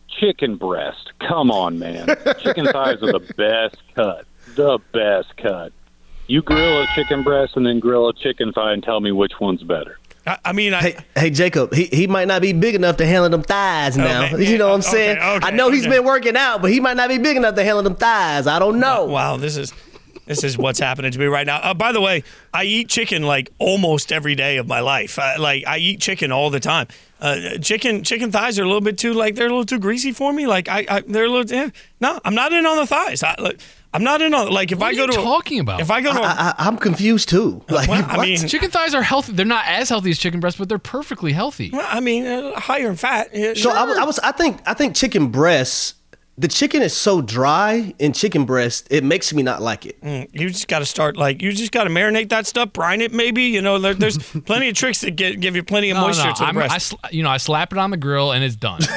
[0.08, 1.12] chicken breast.
[1.20, 2.08] Come on, man.
[2.40, 4.26] chicken thighs are the best cut.
[4.56, 5.72] The best cut.
[6.26, 9.34] You grill a chicken breast and then grill a chicken thigh and tell me which
[9.40, 9.99] one's better.
[10.30, 13.06] I, I mean, I, Hey, hey, Jacob, he, he might not be big enough to
[13.06, 14.26] handle them thighs now.
[14.26, 15.18] Okay, you know what I'm saying?
[15.18, 15.98] okay, I know he's okay.
[15.98, 18.46] been working out, but he might not be big enough to handle them thighs.
[18.46, 19.06] I don't know.
[19.06, 19.74] Wow, this is
[20.28, 21.58] this is what's happening to me right now.
[21.58, 25.18] Uh, by the way, I eat chicken like almost every day of my life.
[25.18, 26.88] I, like I eat chicken all the time.
[27.20, 30.12] Uh, chicken chicken thighs are a little bit too like they're a little too greasy
[30.12, 30.46] for me.
[30.46, 31.72] Like I, I they're a little eh.
[32.00, 32.20] no.
[32.24, 33.24] I'm not in on the thighs.
[33.24, 33.58] I, look,
[33.94, 35.82] I'm not in on like if What I go you to a- talking about?
[35.82, 37.64] If I go to, a, I, I, I'm confused too.
[37.70, 39.34] Like, well, I mean, Chicken thighs are healthy.
[39.34, 41.72] They're not as healthy as chicken breasts, but they're perfectly healthy.
[41.72, 43.30] well, I mean, uh, higher in fat.
[43.34, 45.96] Yeah, So I, was- I was, I think, I think chicken breasts.
[46.38, 50.00] The chicken is so dry in chicken breast, it makes me not like it.
[50.02, 53.02] Mm, you just got to start like you just got to marinate that stuff, brine
[53.02, 53.44] it maybe.
[53.44, 56.28] You know, there, there's plenty of tricks that get, give you plenty of No, moisture
[56.28, 56.74] no, to the I'm- breast.
[56.74, 58.82] I sl- you know, I slap it on the grill and it's done.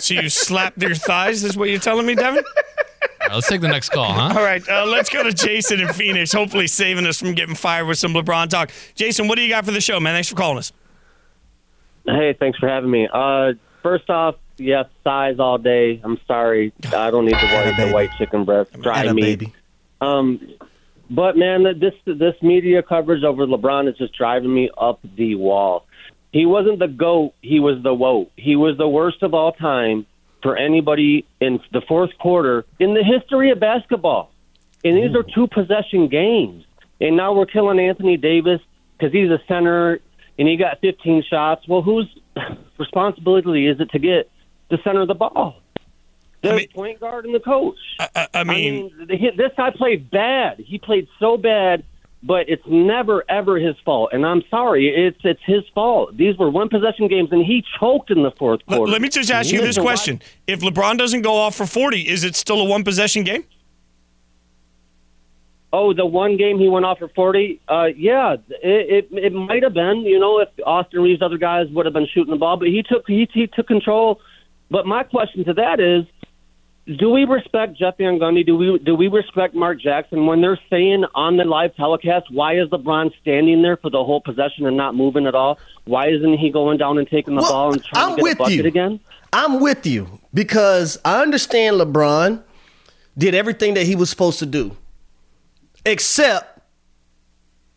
[0.00, 2.42] So you slap your thighs, is what you're telling me, Devin?
[3.28, 4.34] right, let's take the next call, huh?
[4.36, 6.32] All right, uh, let's go to Jason in Phoenix.
[6.32, 8.70] Hopefully, saving us from getting fired with some LeBron talk.
[8.94, 10.14] Jason, what do you got for the show, man?
[10.14, 10.72] Thanks for calling us.
[12.06, 13.08] Hey, thanks for having me.
[13.12, 16.00] Uh, first off, yes, size all day.
[16.04, 19.22] I'm sorry, I don't need the white, the white chicken breast, dry Atta meat.
[19.22, 19.52] baby.
[20.00, 20.40] Um,
[21.10, 25.86] but man, this this media coverage over LeBron is just driving me up the wall.
[26.32, 28.30] He wasn't the goat; he was the woe.
[28.36, 30.06] He was the worst of all time
[30.44, 34.30] for anybody in the fourth quarter in the history of basketball.
[34.84, 36.66] And these are two possession games.
[37.00, 38.60] And now we're killing Anthony Davis
[38.92, 40.00] because he's a center
[40.38, 41.66] and he got 15 shots.
[41.66, 42.06] Well, whose
[42.78, 44.30] responsibility is it to get
[44.68, 45.62] the center of the ball?
[46.42, 47.78] The point guard and the coach.
[47.98, 50.58] I, I mean, he- this guy played bad.
[50.58, 51.84] He played so bad,
[52.26, 54.10] but it's never ever his fault.
[54.12, 56.16] And I'm sorry, it's it's his fault.
[56.16, 58.90] These were one possession games, and he choked in the fourth quarter.
[58.90, 62.24] let me just ask you this question: If LeBron doesn't go off for 40, is
[62.24, 63.44] it still a one possession game?
[65.72, 67.60] Oh, the one game he went off for forty.
[67.68, 70.02] Uh, yeah, it, it it might have been.
[70.02, 72.84] You know, if Austin Reaves, other guys would have been shooting the ball, but he
[72.88, 74.20] took he, he took control.
[74.70, 76.06] But my question to that is,
[76.86, 78.44] do we respect Jeff Van Gundy?
[78.44, 82.56] Do we do we respect Mark Jackson when they're saying on the live telecast, why
[82.56, 85.58] is LeBron standing there for the whole possession and not moving at all?
[85.84, 88.34] Why isn't he going down and taking the ball and trying I'm to get with
[88.34, 88.64] a bucket you.
[88.64, 89.00] again?
[89.32, 92.42] I'm with you because I understand LeBron
[93.16, 94.76] did everything that he was supposed to do,
[95.86, 96.60] except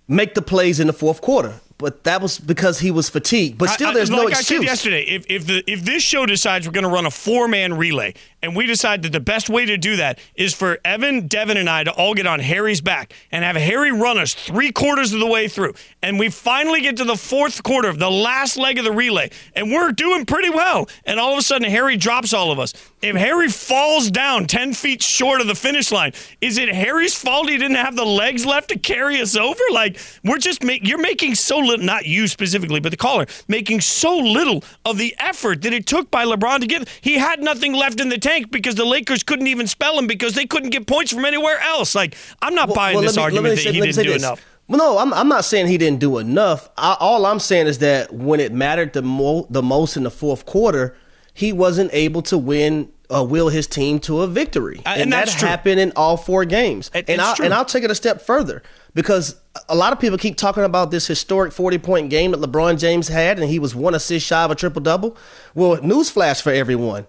[0.08, 1.62] make the plays in the fourth quarter.
[1.79, 3.59] But that was because he was fatigued.
[3.59, 4.61] But still, I- I- there's no like I excuse.
[4.61, 7.47] said yesterday, if if the if this show decides we're going to run a four
[7.47, 11.27] man relay, and we decide that the best way to do that is for Evan,
[11.27, 14.71] Devin, and I to all get on Harry's back and have Harry run us three
[14.71, 18.09] quarters of the way through, and we finally get to the fourth quarter of the
[18.09, 21.69] last leg of the relay, and we're doing pretty well, and all of a sudden
[21.69, 22.73] Harry drops all of us.
[23.03, 27.47] If Harry falls down ten feet short of the finish line, is it Harry's fault
[27.49, 29.61] he didn't have the legs left to carry us over?
[29.71, 33.82] Like we're just make you're making so little, not you specifically, but the caller making
[33.82, 36.88] so little of the effort that it took by LeBron to get.
[37.01, 40.34] He had nothing left in the tank because the Lakers couldn't even spell him because
[40.34, 41.93] they couldn't get points from anywhere else.
[41.95, 44.23] Like I'm not buying Well, this me- argument say- he didn't do this.
[44.23, 44.43] enough.
[44.69, 46.69] Well, no, I'm, I'm not saying he didn't do enough.
[46.77, 50.12] I, all I'm saying is that when it mattered the, mo- the most in the
[50.12, 50.93] fourth quarter,
[51.34, 55.27] he wasn't able to win uh, will his team to a victory, Uh, and that
[55.27, 55.47] that's true.
[55.47, 56.91] happened in all four games.
[56.93, 58.62] It- and I, and I'll take it a step further
[58.97, 59.36] because
[59.69, 63.07] a lot of people keep talking about this historic 40 point game that LeBron James
[63.07, 65.15] had, and he was one assist shy of a triple double.
[65.53, 67.05] Well, newsflash for everyone: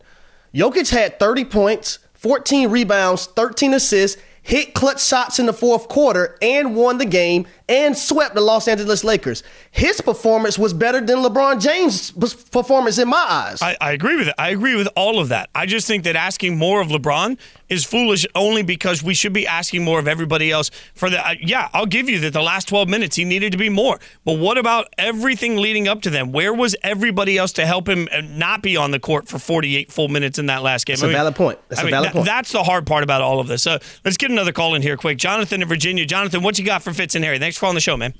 [0.55, 6.37] Jokic had 30 points, 14 rebounds, 13 assists, hit clutch shots in the fourth quarter,
[6.42, 9.42] and won the game and swept the Los Angeles Lakers.
[9.70, 13.61] His performance was better than LeBron James' performance in my eyes.
[13.62, 14.35] I, I agree with it.
[14.38, 15.50] I agree with all of that.
[15.54, 19.46] I just think that asking more of LeBron is foolish only because we should be
[19.46, 20.70] asking more of everybody else.
[20.94, 23.59] For the uh, yeah, I'll give you that the last 12 minutes he needed to
[23.59, 23.98] be more.
[24.24, 26.33] But what about everything leading up to them?
[26.33, 29.92] Where was everybody else to help him uh, not be on the court for 48
[29.92, 30.94] full minutes in that last game?
[30.94, 31.59] That's a valid point.
[31.68, 32.24] That's I a mean, valid that- point.
[32.26, 33.66] That's the hard part about all of this.
[33.66, 35.18] Uh, let's get another call in here quick.
[35.18, 36.07] Jonathan in Virginia.
[36.07, 37.38] Jonathan, what you got for Fitz and Harry?
[37.38, 38.14] Thanks for calling the show, man.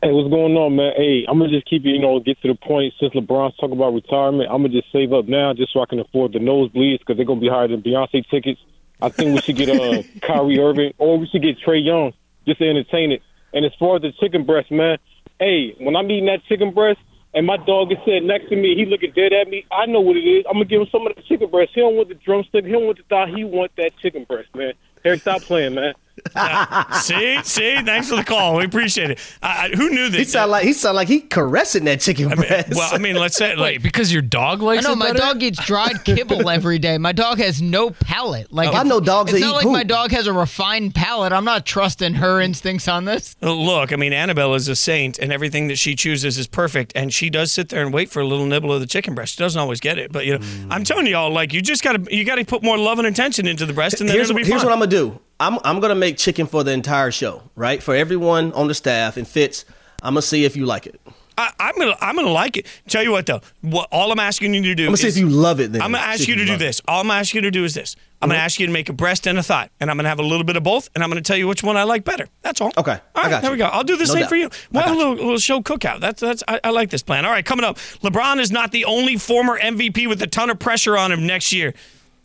[0.00, 0.92] Hey, what's going on, man?
[0.96, 2.94] Hey, I'm gonna just keep it, you know, get to the point.
[3.00, 5.98] Since LeBron's talking about retirement, I'm gonna just save up now just so I can
[5.98, 8.60] afford the nosebleeds because they're gonna be higher than Beyonce tickets.
[9.02, 12.12] I think we should get uh Kyrie Irving or we should get Trae Young
[12.46, 13.22] just to entertain it.
[13.52, 14.98] And as far as the chicken breast, man,
[15.40, 17.00] hey, when I'm eating that chicken breast
[17.34, 19.66] and my dog is sitting next to me, he looking dead at me.
[19.72, 20.44] I know what it is.
[20.46, 21.72] I'm gonna give him some of the chicken breast.
[21.74, 22.64] He don't want the drumstick.
[22.64, 23.32] He don't want the thigh.
[23.34, 24.74] He want that chicken breast, man.
[25.02, 25.94] Harry, stop playing, man.
[27.02, 28.56] see, see, thanks for the call.
[28.56, 29.18] We appreciate it.
[29.42, 30.18] Uh, who knew that?
[30.18, 32.74] he sound like he sound like he caressing that chicken breast.
[32.74, 35.06] well, I mean, let's say like Wait, because your dog I likes know it my
[35.08, 35.18] better?
[35.18, 36.98] dog eats dried kibble every day.
[36.98, 38.52] My dog has no palate.
[38.52, 39.72] Like Oh, I know dogs It's that not eat like poop.
[39.72, 41.32] my dog has a refined palate.
[41.32, 43.36] I'm not trusting her instincts on this.
[43.40, 46.92] Look, I mean, Annabelle is a saint, and everything that she chooses is perfect.
[46.94, 49.34] And she does sit there and wait for a little nibble of the chicken breast.
[49.34, 52.04] She doesn't always get it, but you know, I'm telling y'all, like, you just gotta,
[52.14, 54.44] you gotta put more love and attention into the breast, and then here's it'll be
[54.44, 54.66] here's fine.
[54.66, 55.20] what I'm gonna do.
[55.40, 57.82] I'm I'm gonna make chicken for the entire show, right?
[57.82, 59.64] For everyone on the staff and Fitz.
[60.02, 61.00] I'm gonna see if you like it.
[61.36, 62.66] I, I'm gonna, I'm gonna like it.
[62.88, 65.16] Tell you what, though, what all I'm asking you to do, I'm gonna see is-
[65.16, 65.72] if you love it.
[65.72, 66.64] Then I'm gonna ask you to do love it.
[66.64, 66.80] this.
[66.88, 67.96] All I'm asking you to do is this.
[68.20, 68.46] I'm going to uh-huh.
[68.46, 70.24] ask you to make a breast and a thigh, and I'm going to have a
[70.24, 72.26] little bit of both, and I'm going to tell you which one I like better.
[72.42, 72.72] That's all.
[72.76, 72.98] Okay.
[73.14, 73.50] All right, there you.
[73.52, 73.66] we go.
[73.66, 74.28] I'll do the No same doubt.
[74.28, 74.50] for you.
[74.72, 76.00] We'll have a little, little show cookout.
[76.00, 76.42] That's that's.
[76.48, 77.24] I, I like this plan.
[77.24, 80.58] All right, coming up, LeBron is not the only former MVP with a ton of
[80.58, 81.74] pressure on him next year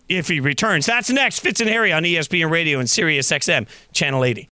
[0.09, 0.85] if he returns.
[0.85, 1.39] That's next.
[1.39, 4.49] Fitz and Harry on ESPN Radio and Sirius XM Channel 80.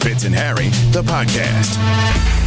[0.00, 2.37] Fitz and Harry, the podcast.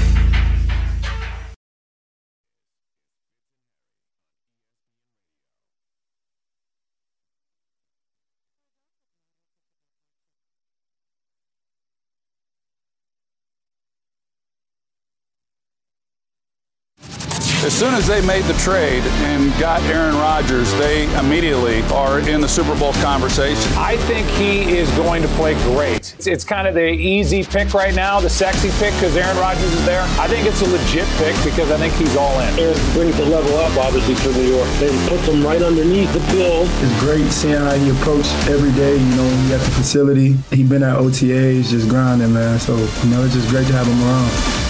[17.63, 22.41] As soon as they made the trade and got Aaron Rodgers, they immediately are in
[22.41, 23.71] the Super Bowl conversation.
[23.77, 25.97] I think he is going to play great.
[25.97, 29.71] It's, it's kind of the easy pick right now, the sexy pick because Aaron Rodgers
[29.71, 30.01] is there.
[30.17, 32.57] I think it's a legit pick because I think he's all in.
[32.57, 34.67] Aaron brings the level up, obviously, for New York.
[34.79, 36.63] They puts them right underneath the bill.
[36.65, 38.97] It's great seeing how he approached every day.
[38.97, 42.57] You know, he at the facility, he been at OTAs, just grinding, man.
[42.57, 44.60] So you know, it's just great to have him around.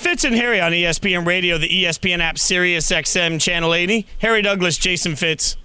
[0.00, 4.06] Fitz and Harry on ESPN Radio, the ESPN app, Sirius XM Channel 80.
[4.20, 5.58] Harry Douglas, Jason Fitz.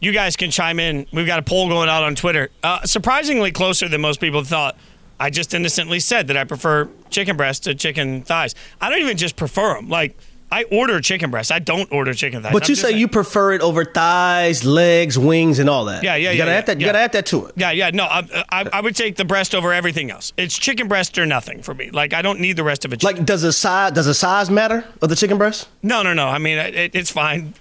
[0.00, 1.06] You guys can chime in.
[1.12, 2.48] We've got a poll going out on Twitter.
[2.62, 4.78] Uh, surprisingly closer than most people thought.
[5.20, 8.54] I just innocently said that I prefer chicken breast to chicken thighs.
[8.80, 9.90] I don't even just prefer them.
[9.90, 10.16] Like,
[10.54, 11.50] I order chicken breast.
[11.50, 12.52] I don't order chicken thighs.
[12.52, 16.04] But I'm you say saying- you prefer it over thighs, legs, wings, and all that.
[16.04, 16.80] Yeah, yeah, You gotta yeah, add that.
[16.80, 17.54] You gotta add that to it.
[17.56, 17.90] Yeah, yeah.
[17.92, 20.32] No, I, uh, I, I would take the breast over everything else.
[20.36, 21.90] It's chicken breast or nothing for me.
[21.90, 23.02] Like I don't need the rest of it.
[23.02, 25.66] Like, does the size does the size matter of the chicken breast?
[25.82, 26.28] No, no, no.
[26.28, 27.54] I mean, it, it's fine.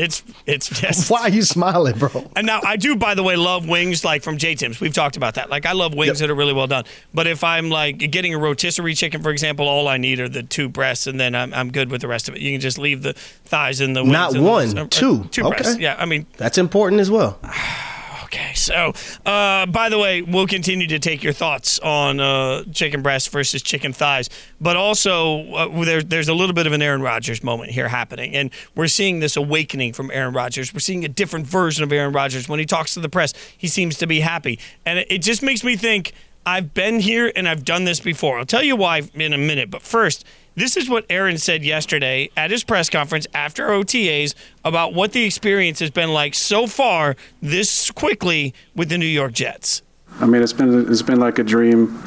[0.00, 1.10] It's it's just.
[1.10, 2.10] Why are you smiling, bro?
[2.34, 4.80] And now I do, by the way, love wings like from J Tim's.
[4.80, 5.50] We've talked about that.
[5.50, 6.84] Like I love wings that are really well done.
[7.12, 10.42] But if I'm like getting a rotisserie chicken, for example, all I need are the
[10.42, 12.40] two breasts, and then I'm, I'm good with the rest of it.
[12.40, 15.24] You can just leave the thighs and the wings Not the- one, uh, two.
[15.24, 15.56] two Okay.
[15.58, 15.78] breasts.
[15.78, 17.38] Yeah, I mean, That's important as well.
[18.32, 18.92] Okay, so
[19.26, 23.60] uh, by the way, we'll continue to take your thoughts on uh, chicken breast versus
[23.60, 27.72] chicken thighs, but also uh, there, there's a little bit of an Aaron Rodgers moment
[27.72, 30.72] here happening, and we're seeing this awakening from Aaron Rodgers.
[30.72, 32.48] We're seeing a different version of Aaron Rodgers.
[32.48, 35.42] When he talks to the press, he seems to be happy, and it, it just
[35.42, 36.12] makes me think
[36.46, 38.38] I've been here and I've done this before.
[38.38, 40.24] I'll tell you why in a minute, but first.
[40.60, 45.24] This is what Aaron said yesterday at his press conference after OTAs about what the
[45.24, 49.80] experience has been like so far this quickly with the New York Jets.
[50.20, 51.98] I mean, it's been it's been like a dream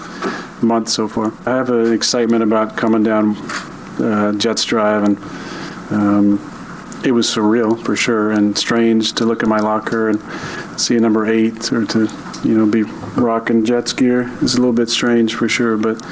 [0.61, 1.33] month so far.
[1.47, 3.35] I have an excitement about coming down
[3.99, 5.17] uh, Jets Drive, and
[5.89, 10.21] um, it was surreal for sure, and strange to look at my locker and
[10.79, 12.07] see a number eight, or to
[12.43, 12.83] you know be
[13.19, 14.31] rocking Jets gear.
[14.41, 16.03] It's a little bit strange for sure, but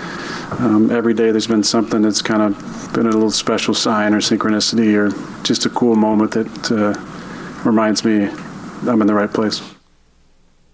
[0.59, 4.19] um, every day there's been something that's kind of been a little special sign or
[4.19, 5.11] synchronicity or
[5.43, 8.29] just a cool moment that uh, reminds me
[8.89, 9.61] I'm in the right place.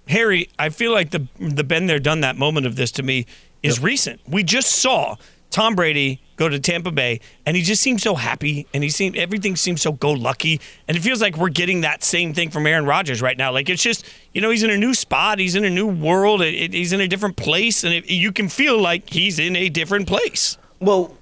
[0.07, 3.25] Harry, I feel like the the been there, done that moment of this to me
[3.63, 4.21] is recent.
[4.27, 5.15] We just saw
[5.49, 9.15] Tom Brady go to Tampa Bay, and he just seemed so happy, and he seemed
[9.15, 12.67] everything seems so go lucky, and it feels like we're getting that same thing from
[12.67, 13.51] Aaron Rodgers right now.
[13.51, 16.41] Like it's just you know he's in a new spot, he's in a new world,
[16.41, 19.55] it, it- he's in a different place, and it, you can feel like he's in
[19.55, 20.57] a different place.
[20.79, 21.15] Well,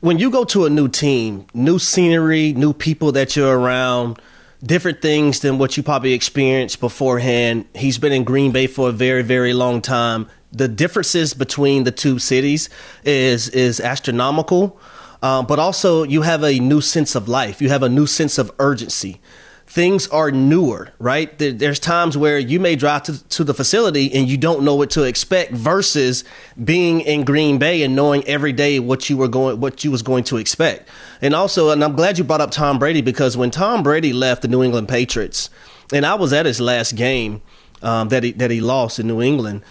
[0.00, 4.18] when you go to a new team, new scenery, new people that you're around,
[4.64, 7.66] different things than what you probably experienced beforehand.
[7.74, 10.28] He's been in Green Bay for a very, very long time.
[10.56, 12.68] The differences between the two cities
[13.04, 14.78] is is astronomical,
[15.22, 17.60] um, but also you have a new sense of life.
[17.60, 19.20] You have a new sense of urgency.
[19.68, 21.36] Things are newer, right?
[21.38, 24.76] There- There's times where you may drive to, to the facility and you don't know
[24.76, 26.22] what to expect versus
[26.62, 30.02] being in Green Bay and knowing every day what you were going, what you was
[30.02, 30.88] going to expect.
[31.20, 34.42] And also, and I'm glad you brought up Tom Brady because when Tom Brady left
[34.42, 35.50] the New England Patriots,
[35.92, 37.42] and I was at his last game
[37.82, 39.62] um, that he that he lost in New England,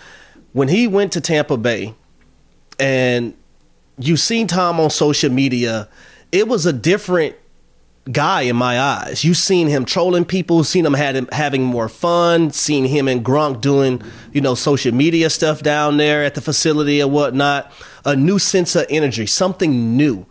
[0.56, 1.94] when he went to Tampa Bay,
[2.80, 3.34] and
[3.98, 5.90] you've seen Tom on social media,
[6.32, 7.36] it was a different
[8.10, 9.26] guy in my eyes.
[9.26, 13.24] You've seen him trolling people, seen him had him having more fun, seen him and
[13.24, 17.70] Gronk doing, you know, social media stuff down there at the facility and whatnot.
[18.06, 20.26] A new sense of energy, something new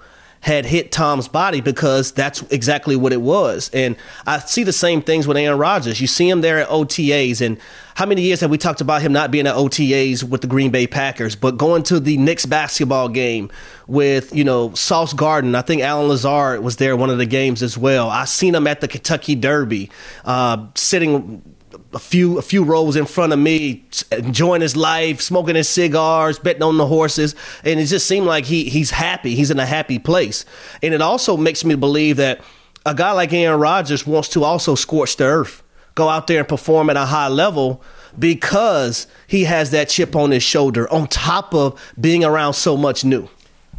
[0.45, 3.71] had hit Tom's body because that's exactly what it was.
[3.73, 6.03] And I see the same things with Aaron Rodgers.
[6.03, 7.59] You see him there at OTAs and
[7.95, 10.71] how many years have we talked about him not being at OTAs with the Green
[10.71, 13.51] Bay Packers, but going to the Knicks basketball game
[13.87, 15.57] with, you know, Sauce Gardner.
[15.57, 18.11] I think Allen Lazard was there one of the games as well.
[18.11, 19.91] I seen him at the Kentucky Derby,
[20.27, 21.54] uh, sitting
[21.93, 26.39] a few a few rows in front of me, enjoying his life, smoking his cigars,
[26.39, 29.35] betting on the horses, and it just seemed like he he's happy.
[29.35, 30.45] He's in a happy place,
[30.83, 32.41] and it also makes me believe that
[32.87, 35.63] a guy like Aaron Rodgers wants to also scorch the earth,
[35.95, 37.83] go out there and perform at a high level
[38.19, 43.05] because he has that chip on his shoulder on top of being around so much
[43.05, 43.29] new.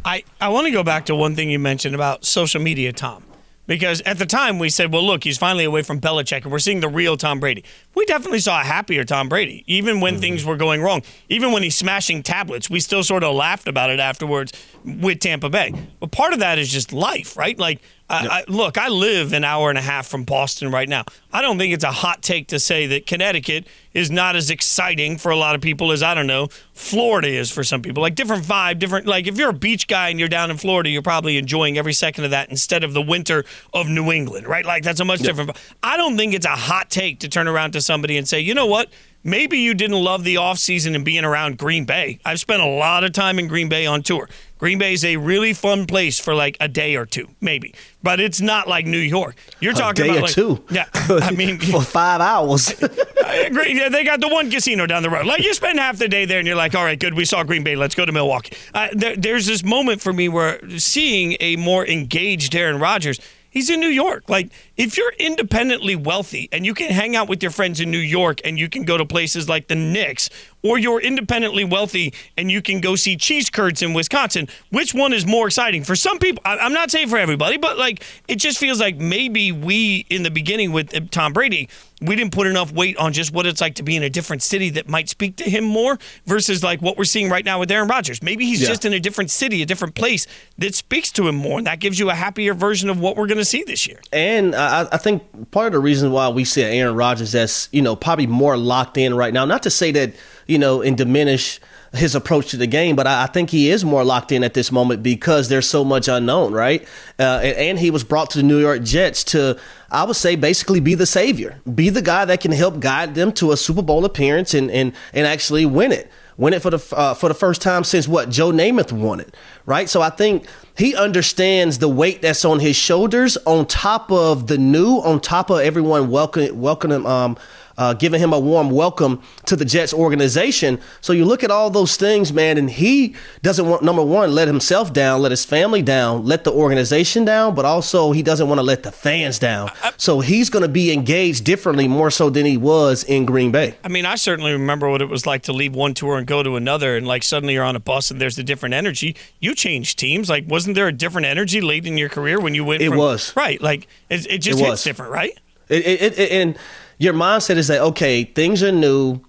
[0.04, 3.24] I, I want to go back to one thing you mentioned about social media, Tom.
[3.66, 6.58] Because at the time we said, well, look, he's finally away from Belichick, and we're
[6.58, 7.64] seeing the real Tom Brady.
[7.94, 10.20] We definitely saw a happier Tom Brady, even when mm-hmm.
[10.20, 11.02] things were going wrong.
[11.28, 14.52] Even when he's smashing tablets, we still sort of laughed about it afterwards
[14.84, 15.72] with Tampa Bay.
[16.00, 17.58] But part of that is just life, right?
[17.58, 21.04] Like I, I, look, I live an hour and a half from Boston right now.
[21.32, 25.18] I don't think it's a hot take to say that Connecticut is not as exciting
[25.18, 28.02] for a lot of people as I don't know Florida is for some people.
[28.02, 29.06] Like different vibe, different.
[29.06, 31.94] Like if you're a beach guy and you're down in Florida, you're probably enjoying every
[31.94, 34.64] second of that instead of the winter of New England, right?
[34.64, 35.56] Like that's a much different.
[35.82, 38.52] I don't think it's a hot take to turn around to somebody and say, you
[38.52, 38.90] know what?
[39.24, 42.20] Maybe you didn't love the offseason and being around Green Bay.
[42.26, 44.28] I've spent a lot of time in Green Bay on tour.
[44.58, 48.20] Green Bay is a really fun place for like a day or two, maybe, but
[48.20, 49.36] it's not like New York.
[49.60, 50.64] You're talking a day about or like, two.
[50.70, 52.74] Yeah, I mean for five hours.
[53.24, 53.76] I agree.
[53.78, 55.26] Yeah, they got the one casino down the road.
[55.26, 57.14] Like you spend half the day there, and you're like, all right, good.
[57.14, 57.76] We saw Green Bay.
[57.76, 58.56] Let's go to Milwaukee.
[58.72, 63.20] Uh, there, there's this moment for me where seeing a more engaged Aaron Rodgers.
[63.50, 64.28] He's in New York.
[64.28, 67.98] Like if you're independently wealthy and you can hang out with your friends in New
[67.98, 70.28] York and you can go to places like the Knicks,
[70.62, 75.12] or you're independently wealthy and you can go see cheese curds in Wisconsin, which one
[75.12, 75.84] is more exciting?
[75.84, 79.52] For some people, I'm not saying for everybody, but like it just feels like maybe
[79.52, 81.68] we in the beginning with uh, Tom Brady,
[82.02, 84.42] we didn't put enough weight on just what it's like to be in a different
[84.42, 87.70] city that might speak to him more versus like what we're seeing right now with
[87.70, 88.22] Aaron Rodgers.
[88.22, 88.68] Maybe he's yeah.
[88.68, 90.26] just in a different city, a different place
[90.58, 93.26] that speaks to him more, and that gives you a happier version of what we're
[93.26, 94.00] going to see this year.
[94.12, 97.82] And I, I, think part of the reason why we see Aaron Rodgers as you
[97.82, 99.44] know probably more locked in right now.
[99.44, 100.14] Not to say that
[100.46, 101.60] you know and diminish
[101.92, 104.54] his approach to the game, but I, I, think he is more locked in at
[104.54, 106.82] this moment because there's so much unknown, right?
[107.18, 109.58] Uh, and, and, he was brought to the New York Jets to,
[109.90, 113.32] I would say, basically be the savior, be the guy that can help guide them
[113.32, 116.96] to a Super Bowl appearance and and and actually win it, win it for the
[116.96, 119.34] uh, for the first time since what Joe Namath won it,
[119.64, 119.88] right?
[119.88, 124.58] So I think he understands the weight that's on his shoulders, on top of the
[124.58, 127.36] new, on top of everyone welcoming welcoming um
[127.78, 130.80] uh, giving him a warm welcome to the Jets organization.
[131.00, 134.48] So you look at all those things, man, and he doesn't want, number one, let
[134.48, 138.58] himself down, let his family down, let the organization down, but also he doesn't want
[138.58, 139.70] to let the fans down.
[139.96, 143.76] So he's going to be engaged differently, more so than he was in Green Bay.
[143.84, 146.42] I mean, I certainly remember what it was like to leave one tour and go
[146.42, 149.16] to another, and like suddenly you're on a bus and there's a different energy.
[149.40, 150.28] You change teams.
[150.28, 152.82] Like, wasn't there a different energy late in your career when you went?
[152.82, 153.60] It from, was right.
[153.60, 154.84] Like it, it just it hits was.
[154.84, 155.38] different, right?
[155.68, 156.58] It, it, it, and
[156.98, 159.20] your mindset is that okay, things are new.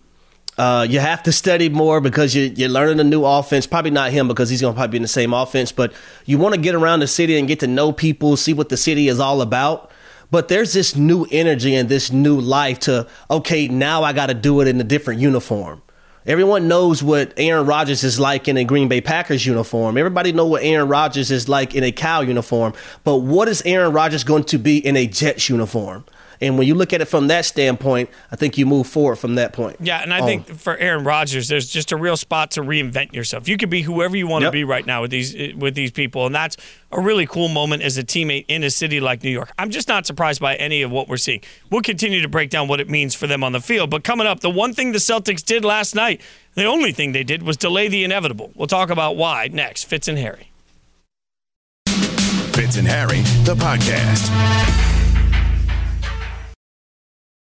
[0.58, 3.68] Uh, you have to study more because you, you're learning a new offense.
[3.68, 5.94] Probably not him because he's going to probably be in the same offense, but
[6.26, 8.78] you want to get around the city and get to know people, see what the
[8.78, 9.92] city is all about.
[10.32, 14.34] But there's this new energy and this new life to, okay, now I got to
[14.34, 15.84] do it in a different uniform.
[16.26, 19.98] Everyone knows what Aaron Rodgers is like in a Green Bay Packers uniform.
[19.98, 22.74] Everybody know what Aaron Rodgers is like in a Cal uniform.
[23.06, 26.04] But what is Aaron Rodgers going to be in a Jets uniform?
[26.42, 29.36] And when you look at it from that standpoint, I think you move forward from
[29.36, 29.78] that point.
[29.80, 33.14] Yeah, and I um, think for Aaron Rodgers, there's just a real spot to reinvent
[33.14, 33.48] yourself.
[33.48, 34.52] You could be whoever you want yep.
[34.52, 36.58] to be right now with these with these people, and that's
[36.92, 39.52] a really cool moment as a teammate in a city like New York.
[39.58, 41.42] I'm just not surprised by any of what we're seeing.
[41.70, 44.28] We'll continue to break down what it means for them on the field, but coming
[44.28, 46.22] up, the one thing the Celtics did last night,
[46.54, 48.52] the only thing they did was delay the inevitable.
[48.56, 49.86] We'll talk about why next.
[49.86, 50.52] Fitz and Harry.
[52.58, 54.87] Fitz and Harry, the podcast.